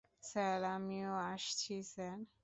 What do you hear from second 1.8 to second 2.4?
Sir.